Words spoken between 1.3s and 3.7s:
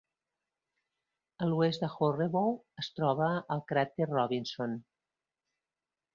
A l'oest de Horrebow es troba el